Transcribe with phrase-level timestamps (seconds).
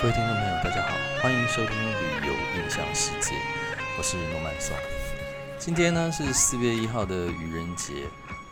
[0.00, 3.34] 各位听众朋友，大家好，欢迎收听旅游印象世界，
[3.98, 4.76] 我是诺曼松。
[5.58, 7.92] 今天呢是四月一号的愚人节，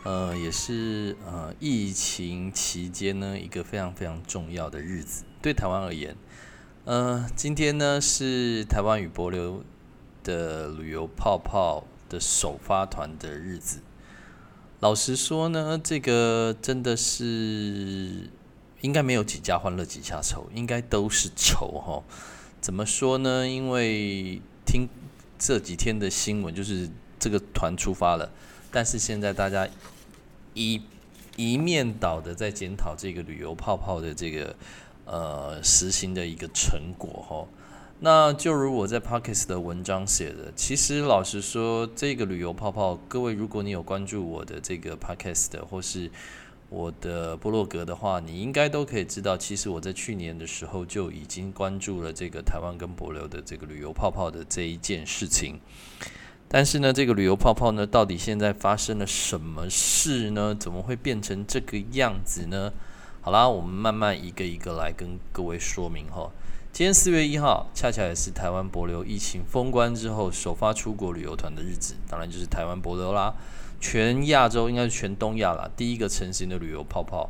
[0.03, 6.17] 呃，也是呃疫情期间呢一个非常非常重要的日子，对台湾而言，
[6.83, 9.63] 呃，今天呢是台湾与博流
[10.25, 13.79] 的旅游泡泡的首发团的日子。
[14.81, 18.31] 老实说呢，这个真的是。
[18.81, 22.03] 应该没有几家欢乐几家愁，应该都是愁哈。
[22.59, 23.47] 怎么说呢？
[23.47, 24.87] 因为听
[25.39, 28.31] 这几天的新闻，就是这个团出发了，
[28.71, 29.67] 但是现在大家
[30.53, 30.81] 一
[31.35, 34.55] 一面倒的在检讨这个旅游泡泡的这个
[35.05, 37.47] 呃实行的一个成果哈。
[37.99, 46.11] 那就如我在 Pockets 的文章写的，其实老实说，这个旅游泡泡，各位如果你有关注我的这个 Pockets 的，或是
[46.69, 55.59] 我的部落格的话，你应该都可以知道，其实我在去年的时候就已经关注了这个台湾跟博流的这个旅游泡泡的这一件事情。
[56.49, 60.55] 但是呢，这个旅游泡泡呢，到底现在发生了什么事呢？
[60.55, 62.73] 怎么会变成这个样子呢？
[63.21, 66.29] 好啦，我们慢慢一个一个来跟各位说明哈。
[66.73, 73.33] 今天四月一号，恰恰也是台湾博流疫情封关之后首发出国旅游团的日子，当然就是台湾博流啦。
[73.79, 77.29] 全亚洲应该是全东亚啦，第一个成型的旅游泡泡。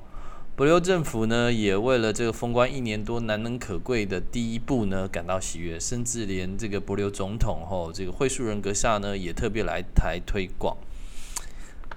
[0.56, 10.76] 博流政府呢，也为了这个封关一年多难能可贵的第一步呢，感到喜悦，甚至连这个博流总统吼，这个会术人阁下呢，也特别来台推广。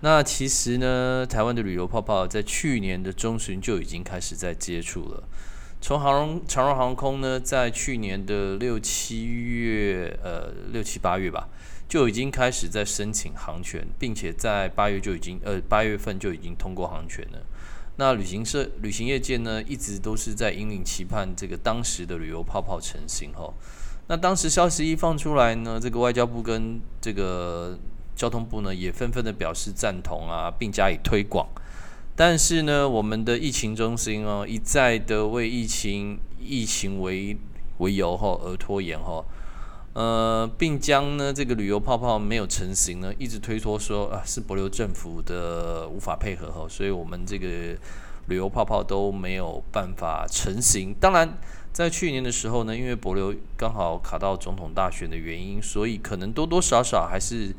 [0.03, 5.23] 那其实呢，台湾的旅游泡泡在去年的中旬就已经开始在接触了。
[5.81, 11.49] 从航荣长荣航空呢，在去年的六七月，呃，六七八月吧。
[11.91, 17.41] 就已经开始在申请航权，并且在八月就已经呃八月份就已经通过航权了。
[17.97, 23.53] 那旅行社、旅行业界呢，一直都是在引领期盼这个当时的旅游泡泡成型哈。
[24.07, 27.77] 那当时消息一放出来呢，这个外交部跟这个
[28.15, 31.49] 交通部呢，也纷纷的表示赞同啊，并加以推广。
[32.15, 37.37] 但是呢，我们的疫情中心哦，一再的为疫情疫情为
[37.79, 39.25] 为由哈而拖延哈。
[39.93, 47.47] 呃，并将呢这个旅游泡泡没有成型呢，一直推脱说啊是博流政府的无法配合哈，所以我们这个
[48.29, 50.95] 旅游泡泡都没有办法成型。
[51.01, 51.37] 当然，
[51.73, 57.53] 在去年的时候呢，因为博流刚好卡到总统大选的原因，所以可能多多少少还是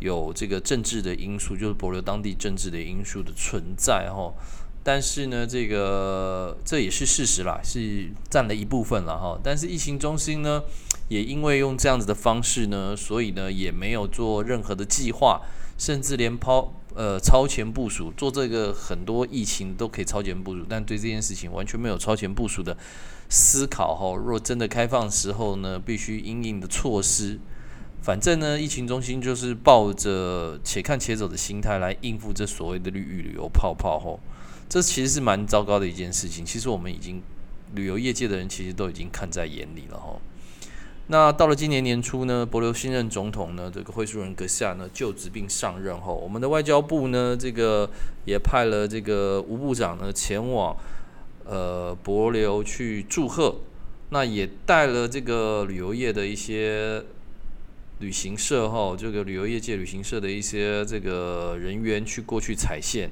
[0.00, 4.34] 有这个政治的因素，就是博流当地政治的因素的存在哈。
[4.82, 9.38] 但是呢，这个这也是事实啦，是占了一部分了哈。
[9.40, 10.64] 但是疫情中心呢？
[11.10, 15.42] 也因为用这样子的方式呢，所以呢也没有做任何的计划，
[15.76, 22.76] 甚至连抛呃超前部署做这个很多疫情都可以超前部署，但对这件事情完全没有超前部署的
[23.28, 24.14] 思考哈。
[24.14, 27.40] 若真的开放时候呢，必须应应的措施，
[28.00, 34.20] 反正呢疫情中心就是抱着且看且走的心态来应付这所谓的旅旅游泡泡吼，
[34.68, 36.46] 这其实是蛮糟糕的一件事情。
[36.46, 37.20] 其实我们已经
[37.74, 40.16] 旅游业界的人其实都已经看在眼里了哈。
[41.12, 47.90] 那到了今年年初呢，博留新任总统呢，这个会书人阁下呢就职并上任后，我们的外交部呢，这个
[48.26, 50.76] 也派了这个吴部长呢前往
[51.44, 53.56] 呃博留去祝贺，
[54.10, 57.02] 那也带了这个旅游业的一些
[57.98, 63.10] 旅行社哈，这个旅游业界旅行社的一些这个人员去过去踩线。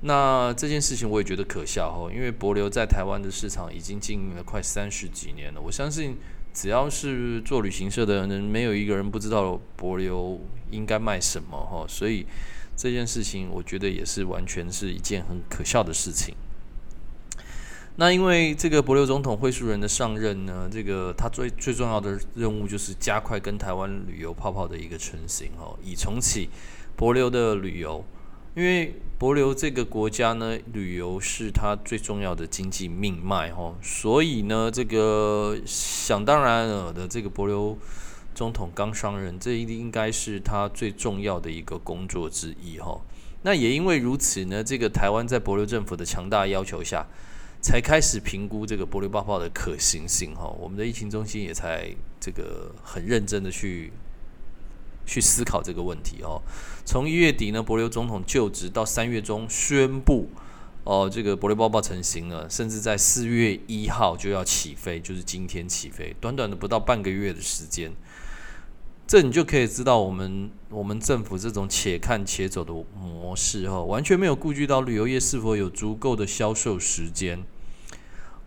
[0.00, 6.16] 那这件事情我也觉得可笑哈，因为博流在台湾的市场已经经营了快三十几年了，我相信。
[6.52, 10.40] 只要是做旅行社的人，没有一个人不知道柏流
[10.70, 12.26] 应该卖什么哈，所以
[12.76, 16.34] 这件事情我觉得也是完全是一件很可笑的事情。
[17.96, 26.48] 那因为这个柏流总统会书人的上任呢，这个他最最重要的任务就是加快跟台湾旅游泡泡的一个成型哦，以重启
[26.96, 28.04] 柏流的旅游。
[28.54, 37.78] 因为博流这个国家呢，旅游是它最重要的经济命脉哈，所以呢，这个想当然尔的这个博流
[38.34, 43.00] 总统刚上任，这一定应该是他最重要的一个工作之一哈。
[43.40, 47.06] 那也因为如此呢，这个台湾在博流政府的强大要求下，
[47.62, 50.46] 才开始评估这个博流爆泡的可行性哈。
[50.60, 51.88] 我们的疫情中心也才
[52.20, 53.90] 这个很认真的去。
[55.06, 56.40] 去思考这个问题哦。
[56.84, 60.28] 从一月底呢，博流总统就职到三月中宣布，
[60.84, 67.92] 哦，这个博流包包成型了，甚至在四月一号就要起飞，就是今天起飞，短短的不到半个月的时间，
[69.06, 77.44] 这你就可以知道我们我们政府这种且看且走的模式哦，完全没有顾及到旅游业是否有足够的销售时间。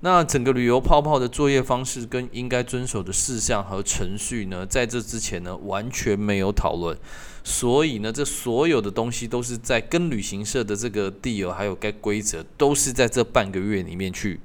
[0.06, 6.96] 那整个旅游泡泡的作业方式跟应该遵守的事项和程序呢，在这之前呢完全没有讨论，
[7.44, 14.40] 所以呢，这所有的东西都是在跟旅行社的这个地友还有该规则，都是在这半个月里面去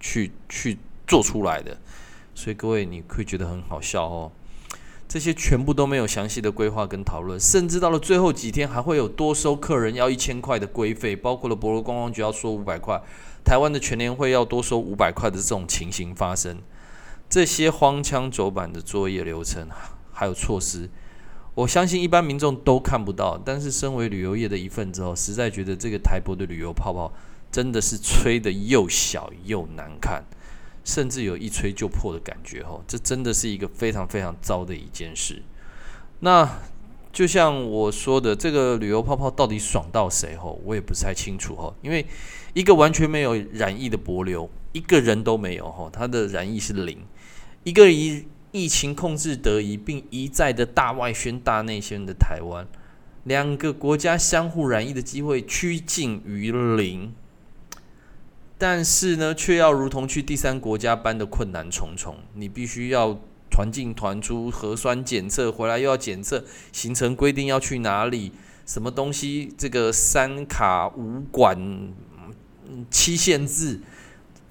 [0.00, 0.76] 去去
[1.06, 1.78] 做出来的。
[2.34, 4.32] 所以各位你会觉得很好笑哦，
[5.12, 12.98] 这些全部都没有详细的规划跟讨论，甚至到了最后几天还会有多收客人要一千块的规费，包括了博罗观光局要收五百块。
[13.44, 16.56] 台湾的全年会要多收五百块的这种情形发生，
[17.28, 19.68] 这些荒腔走板的作业流程
[20.14, 20.88] 还有措施，
[21.56, 23.36] 我相信一般民众都看不到。
[23.36, 27.12] 但是身为旅游业的一份子后，实在觉得这个台博的旅游泡泡
[27.50, 30.24] 真的是吹的又小又难看，
[30.84, 35.42] 甚至有一吹就破的感觉吼，这真的是一个非常非常糟的一件事。
[36.20, 36.60] 那
[37.12, 42.06] 就像我说的，这个旅游泡泡到底爽到谁吼，我也不太清楚吼，因为。
[42.54, 46.98] 一个完全没有染疫的博流，一个人都没有哈，他的染疫是零。
[47.64, 52.66] 一个疫疫情控制得宜并一再的大外宣、大内宣的台湾，
[53.24, 57.14] 两个国家相互染疫的机会趋近于零，
[58.62, 62.14] 但是呢，却要如同去第三国家般的困难重重。
[62.34, 63.18] 你必须要
[63.50, 68.30] 团进团出，核酸检测回来又要检测，行程规定要去哪里，
[68.64, 71.92] 什么东西，这个三卡五管。
[72.88, 73.80] 期限制，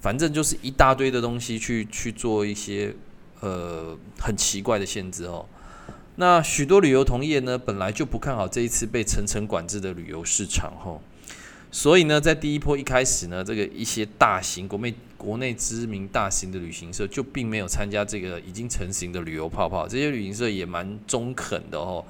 [0.02, 2.94] 反正就是一大堆的东西去去做一些
[3.40, 5.46] 呃很奇怪的限制哦。
[6.16, 11.00] 那许多旅游同业呢，本来就不看好这一次被层层管制的旅游市场哦。
[11.72, 19.88] 所以呢，在第一波一开始呢，这个一些大型国内国内知名大型的旅行社就并没有参加这个已经成型的旅游泡泡。
[19.88, 22.04] 这些旅行社也蛮中肯的哦，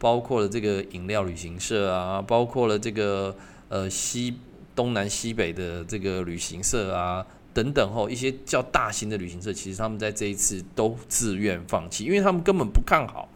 [0.00, 3.36] 包括了这个饮料旅行社啊，包括了这个
[3.68, 4.34] 呃西。
[4.74, 13.28] 东南西北的这个旅行社啊，等等吼，一些较大型的旅行社，其实他们在这一次都自愿放弃，因为他们根本不看好。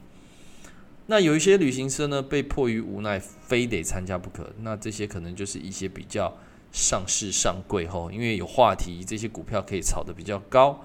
[1.07, 4.53] 那有一些旅行社呢，被迫于无奈，非得参加不可。
[4.63, 6.37] 那这些可能就是一些比较
[6.73, 10.85] 上市上柜后，因为有话题，这些股票可以炒得比较高，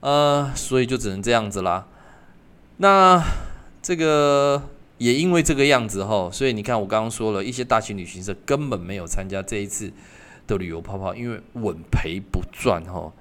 [0.00, 1.86] 呃，所以就只能这样子啦。
[2.78, 3.22] 那
[3.82, 4.62] 这个。
[4.98, 9.92] 也因为这个样子哈，所以你看我刚刚说了一些大型旅行社根本没有参加这一次
[10.46, 13.12] 的旅游泡泡，因为稳赔不赚哈。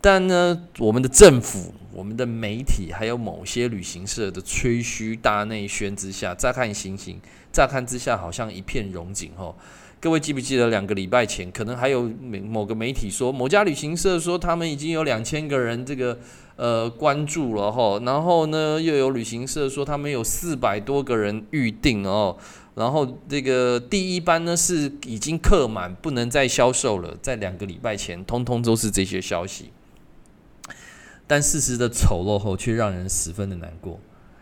[0.00, 7.20] 但呢，我们的政府、我们的媒体还有某些旅行社的吹嘘大内宣之下，乍看行形，
[7.52, 9.54] 乍看之下好像一片荣景哈。
[10.00, 16.16] 各位记不记得两个礼拜前，可能还有某某个媒体说，某家旅行社说他们已经有两千个人这个
[16.54, 22.36] 呃关注了哈，然后呢又有旅行社说他们有四百多个人预定哦，
[22.76, 29.72] 然后这个第一班呢是已经客满，不能再销售了，在两个礼拜前，通通都是这些消息。
[31.28, 34.00] 但事实的丑陋后，却让人十分的难过。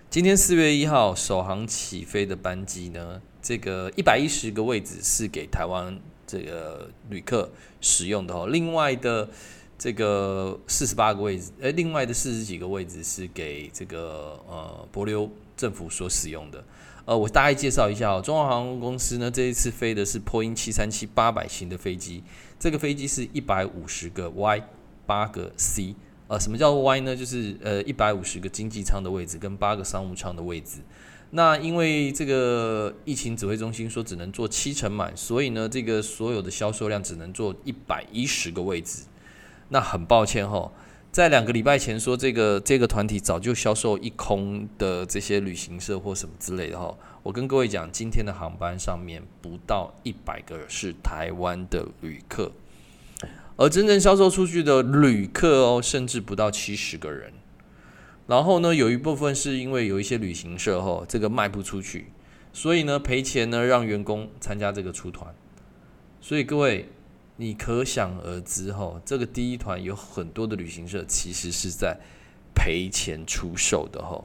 [0.08, 3.20] 今天四月一号首航起飞的班机呢？
[3.42, 7.50] 这个一百一十个位置是给台湾这个旅客
[7.80, 9.28] 使用的哦，另外的
[9.76, 16.64] 这个四十八个位置，诶，另外的四十几个位置是给这个呃博流政府所使用的。
[17.04, 22.22] 呃，我大概介绍一下哦，中华航空公司呢这一次飞的是波音七三七八百型的飞机，
[22.60, 24.68] 这个飞机是一百五十个 Y，
[25.04, 25.96] 八个 C。
[26.28, 27.14] 呃，什么叫 Y 呢？
[27.14, 30.78] 就是呃一百五十个经济舱的位置跟八个商务舱的位置。
[31.30, 39.02] 那因为这个疫情指挥中心说只能做七成满，所以呢，这个所有的销售量只能做一百一十个位置。
[39.68, 40.70] 那很抱歉哈，
[41.10, 52.52] 在两个礼拜前说这个这个团体早就销售一空的这些旅行社或什么之类的哈，我跟各位讲，今天的航班上面不到一百个是台湾的旅客，
[53.56, 57.32] 而真正销售出去的旅客哦，甚至不到七十个人。
[58.26, 62.06] 然后呢，有一部分是因为有一些旅行社哦，这个卖不出去，
[62.52, 65.34] 所以呢赔钱呢，让员工参加这个出团。
[66.20, 66.88] 所以各位，
[67.36, 71.96] 你可想而知哈，这个第一团有很多的旅行社其实是在
[72.54, 74.24] 赔钱出售的哈。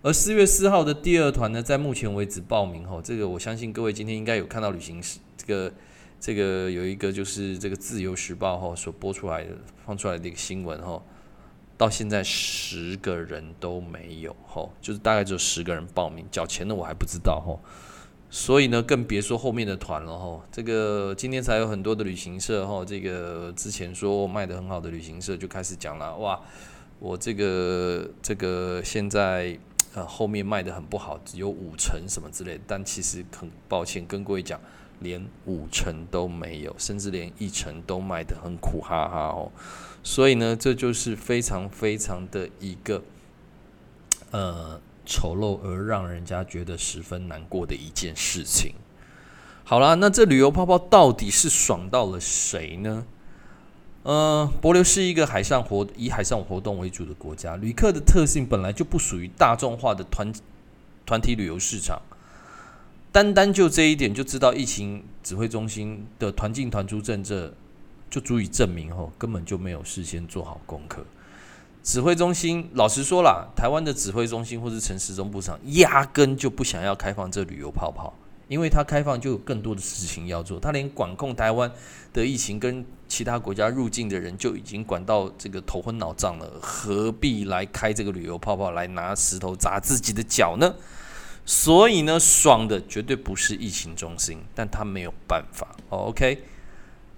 [0.00, 5.72] 而四月四号的第二团呢，在目前为止报名哈，这个我相信各位今天应该有看到旅行社这个
[6.20, 9.50] 这个有一个就是这个自由时报哈所播出来的
[9.86, 11.02] 放出来的一个新闻哈。
[11.76, 17.60] 到现在十个人都没有吼，就是大概只有十个人报名，缴钱的我还不知道吼，
[18.28, 20.42] 所以呢，更别说后面的团了吼。
[20.50, 26.40] 这个今天才有很多的旅行社吼，这个之前说卖的很好的旅行社就开始讲了，哇，
[26.98, 29.56] 我这个这个现在
[29.94, 34.60] 呃后面卖的很不好，只有五成什么之类，但其实很抱歉跟各位讲，
[35.00, 39.50] 连五成都没有，甚至连一成都卖得很苦哈哈哦。
[40.02, 43.02] 所以呢，这就是非常非常的一个
[44.30, 48.74] 呃丑陋而让人家觉得十分难过的一件事情。
[49.64, 53.04] 好啦，那这旅游泡泡到底是爽到了谁呢？
[54.04, 60.32] 呃，博流是一个海上活以海上活动为主的国家，旅客的特性本来就不属于大众化的团
[61.04, 62.00] 团体旅游市场。
[63.10, 67.52] 单单就这一点，就知道疫情指挥中心的团进团出政策，
[68.10, 71.04] 就足以证明后根本就没有事先做好功课。
[71.82, 78.12] 指挥中心老实说了，台湾的指挥中心或是城市中部长，压根就不想要开放这旅游泡泡。
[78.48, 81.70] 因为他开放就有更多的事情要做，他连管控台湾
[82.14, 90.74] 的疫情跟其他国家入境的人就已经管到这个头昏脑胀了，何必来开这个旅游泡泡来拿石头砸自己的脚呢？
[91.50, 95.74] 所以呢，爽的绝对不是疫情中心，但他没有办法。
[95.88, 96.42] OK。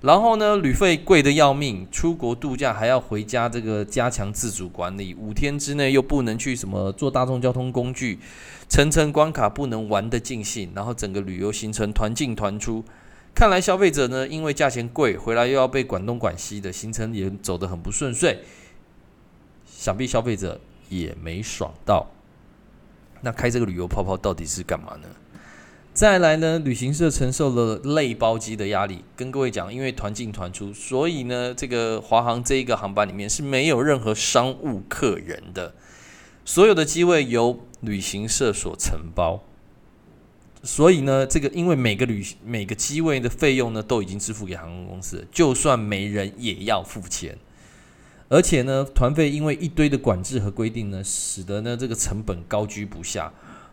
[0.02, 8.20] 然后呢，旅费贵的要命，出国度假还要回家，这个加强自主管理，五天之内又不能去什么坐大众交通工具，
[8.68, 12.84] 层层关卡不能玩得尽兴，然后整个旅游行程团进团出，
[13.34, 18.38] 看来消费者呢，因为价钱贵，回来又要被管东管西的行程也走得很不顺遂，
[19.66, 22.06] 想必消费者也没爽到。
[23.20, 25.08] 那开这个旅游泡泡到底是干嘛呢？
[25.92, 29.04] 再来呢，旅行社承受了累包机的压力。
[29.16, 35.74] 跟各位讲，因为团进团出，所以呢，这个华航这一个航班里面是没有任何商务客人的，
[36.44, 39.42] 所有的机位由旅行社所承包。
[40.62, 47.36] 所以呢，这个因为每个旅每个机位的费用呢都已经支付给航空公司，就算没人也要付钱。
[48.30, 53.30] 而且呢，团费因为一堆的管制和规定呢，使得呢这个成本高居不下。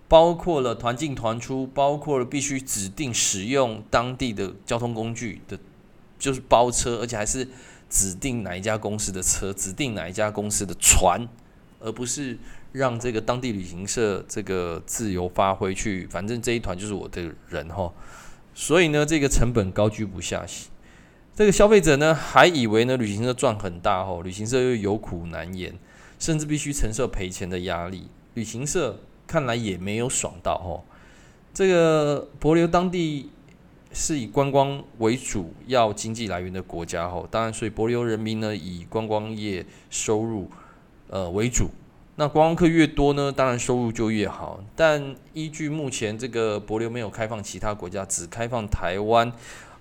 [0.09, 5.59] 包括了团进团出，包括了必须指定使用当地的交通工具的，
[6.17, 7.45] 就是包车，而且还是
[7.89, 11.27] 指定哪一家公司的车，指定哪一家公司的船，
[11.81, 12.39] 而不是
[12.71, 17.93] 让这个当地旅行社这个自由发挥去，反正这一团就是我的人哈。
[18.55, 20.45] 所以呢，这个成本高居不下，
[21.37, 25.77] 这个消费者呢还以为呢旅行社赚很大哦，旅行社又有苦难言，
[26.17, 28.99] 甚至必须承受赔钱的压力，旅行社。
[29.27, 30.81] 看来也没有爽到哦。
[31.53, 33.29] 这个博流当地
[33.91, 40.49] 是以观光为主要经济来源的国家哦，当然，所以博流人民呢以观光业收入
[41.09, 41.69] 呃为主。
[42.19, 44.59] 那观光客越多呢，当然收入就越好。
[44.75, 49.31] 但依据目前这个博流没有开放其他国家，只开放台湾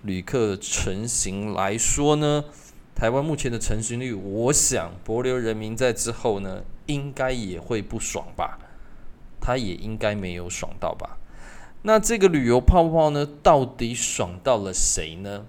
[0.03, 2.45] 旅客成型来说呢，
[2.93, 8.59] 台湾目前的成型率，我想博流人民在之后呢，应该也会不爽吧。
[9.41, 11.17] 他也应该没有爽到吧？
[11.81, 15.47] 那这个旅游泡泡呢，到底爽到了谁呢？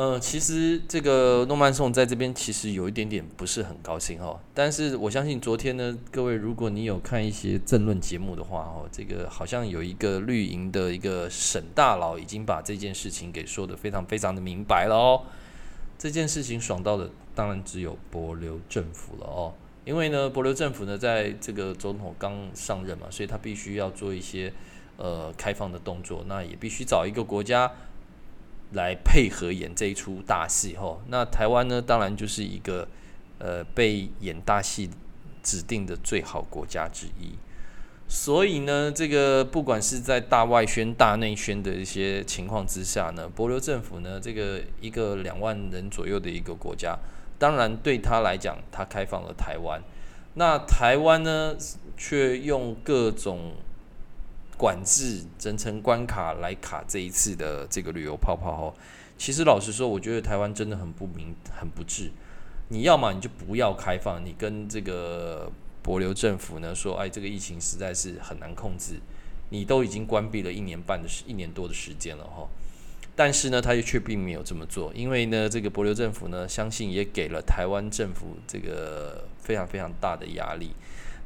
[0.00, 4.40] 呃，其实这个诺曼颂在这边其实有一点点不是很高兴哈。
[4.54, 15.20] 但是我相信昨天呢，各位如果你有看一些政论节目的话哦，这个好像有一个绿营的一个省大佬已经把这件事情给说的非常非常的明白了哦。
[15.98, 19.52] 这件事情爽到的当然只有柏流政府了哦。
[19.84, 24.50] 因为呢，博流政府呢，在这个总统刚上任嘛，所以他必须要做一些
[24.96, 27.70] 呃开放的动作，那也必须找一个国家
[28.72, 31.00] 来配合演这一出大戏吼。
[31.08, 32.86] 那台湾呢，当然就是一个
[33.38, 34.90] 呃被演大戏
[35.42, 37.32] 指定的最好国家之一。
[38.08, 46.98] 所以呢，这个不管是在大外宣、大内宣的一些情况之下呢，博流政府呢，这个一个两万人左右的一个国家。
[47.38, 49.80] 当然，对他来讲，他开放了台湾。
[50.34, 51.56] 那台湾呢，
[51.96, 53.52] 却用各种
[54.60, 58.50] 管制、层层关卡来卡这一次的这个旅游泡泡。
[58.50, 58.74] 哦，
[59.16, 62.10] 其实老实说，我觉得台湾真的很不明、很不智。
[62.68, 65.50] 你要么你就不要开放，你跟这个
[65.82, 69.00] 博流政府呢说，哎，这个疫情实在是很难控制。
[69.48, 72.46] 你都已经关闭了一年半的时、一年多的时间了，哈。
[73.16, 80.72] 但是呢，他又却并没有这么做，因为呢，这个博流政府呢，相信也给了台湾政府这个非常非常大的压力。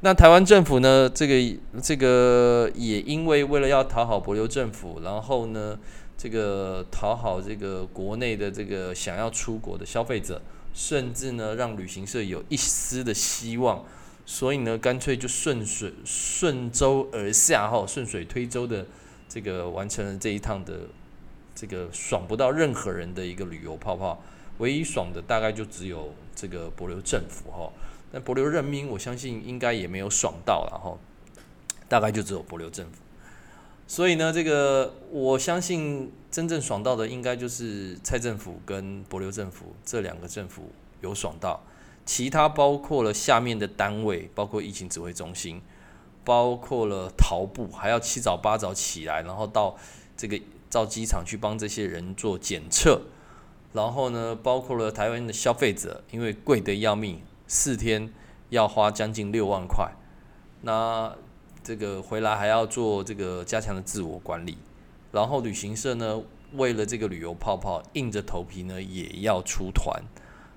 [0.00, 5.78] 那台湾政府呢，这个这个也因为为了要讨好博流政府，然后呢，
[6.16, 13.84] 这个讨好这个国内的这个想要出国的消费者，甚至呢，让旅行社有一丝的希望，
[14.26, 18.86] 所以呢，干脆就顺水顺舟而下，哈，顺水推舟的
[19.28, 20.80] 这个完成了这一趟的。
[21.56, 24.20] 这个爽不到任何人的一个旅游泡泡，
[24.58, 27.70] 唯一爽的大概就只有这个博流政府哈，
[28.14, 30.96] 但博流人民我相信应该也没有爽到了哈，
[31.88, 32.98] 大概就只有博流政府。
[33.88, 41.60] 所以呢，这个我相信真正爽到的，应该就是蔡政府跟博流政府这两个政府有爽到，
[42.06, 45.60] 其他包括了下面的单位，包括疫情指挥中心，
[46.24, 49.76] 包括了逃部，还要七早八早起来，然后到
[50.16, 50.40] 这个
[50.70, 53.02] 到机场去帮这些人做检测，
[53.72, 58.12] 然后呢，包括了台湾的消费者，因为贵得要命，四天
[58.50, 59.92] 要花将近六万块，
[60.62, 61.16] 那。
[61.66, 64.58] 这个回来还要做这个加强的自我管理，
[65.12, 66.20] 然后旅行社呢，
[66.52, 70.02] 为了这个旅游泡泡，硬着头皮呢也要出团，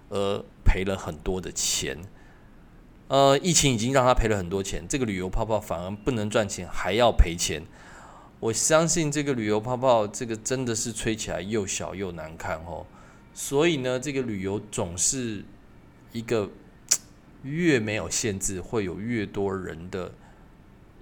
[0.09, 1.99] 而赔了很多的钱。
[3.07, 7.63] 呃，疫情已经让他赔了很多钱，这个旅游泡泡反而不能赚钱，还要赔钱。
[8.41, 12.85] 我相信这个旅游泡泡，这个真的是吹起来又小又难看哦。
[13.33, 15.45] 所以呢，这个旅游总是
[16.11, 16.49] 一个
[17.43, 20.11] 越没有限制，会有越多人的。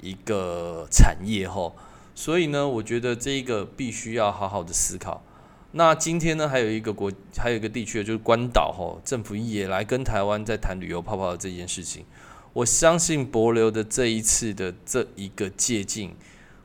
[0.02, 1.74] 一个产业哈，
[2.14, 5.24] 所以呢，我觉得这一个必须要好好的思考。
[5.72, 12.06] 那今天呢，还有一个国，还有一个地区就是关岛哈，政府也来跟台湾在谈旅游泡泡的这件事情。
[12.54, 16.12] 我相信博流的这一次的这一个借鉴，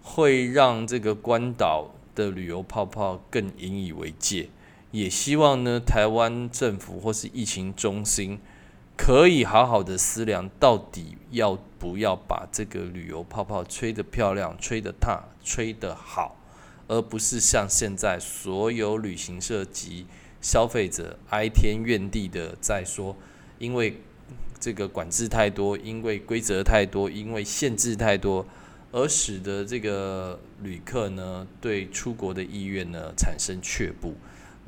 [0.02, 4.50] 会让这个关岛的旅游泡泡更引以为戒。
[4.90, 8.38] 也希望呢，台湾政府或是疫情中心。
[9.02, 16.36] 可以好好的思量，到底要不要把这个旅游泡泡吹得漂亮、吹得大、吹得好，
[16.86, 20.04] 而不是像现在所有旅行社及
[20.42, 23.16] 消费者哀天怨地的在说，
[23.58, 24.02] 因为
[24.60, 28.46] 这个管制太多，因为规则太多，因为限制太多，
[28.92, 34.14] 而使得这个旅客呢对出国的意愿呢产生却步。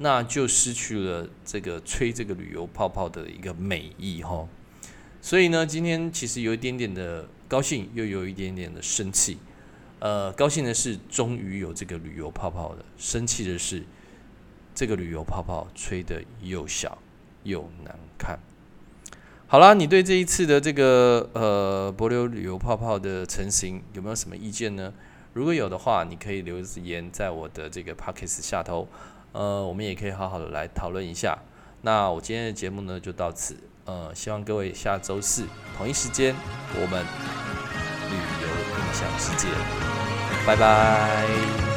[0.03, 4.49] 那就失去了这个吹这个旅游泡泡的一个美意哈，
[5.21, 9.39] 所以呢，今天其实有一点点的高兴，又有一点点的生气。
[10.01, 13.85] 呃，高兴的是终于有这个旅游泡泡了，生气的是
[14.75, 16.99] 这个旅游泡泡吹的又小
[17.45, 18.41] 又难看。
[19.47, 24.93] 好啦，你对这一次的这个呃博流旅游泡泡的成型有没有什么意见呢？
[25.33, 28.89] 如果有的话，你可以留言在我的这个 pockets 下头。
[29.33, 31.39] 呃，我们也可以好好的来讨论一下。
[31.81, 33.57] 那我今天的节目呢，就到此。
[33.85, 35.45] 呃，希望各位下周四
[35.77, 36.37] 同一时间，
[36.75, 37.05] 我们
[38.11, 39.49] 旅游印象世界，
[40.47, 41.72] 拜拜。